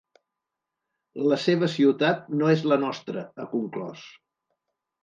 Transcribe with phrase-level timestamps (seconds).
[1.27, 4.13] La seva ciutat no és la nostra, ha conclòs.